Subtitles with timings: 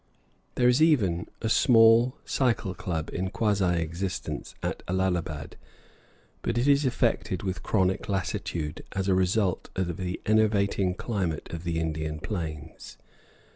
[0.55, 5.57] There is even a small cycle club in quasi existence at Allahabad;
[6.41, 11.63] but it is afflicted with chronic lassitude, as a result of the enervating climate of
[11.65, 12.97] the Indian plains.